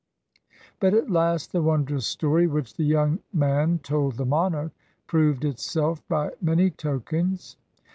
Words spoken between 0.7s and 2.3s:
But at last the wondrous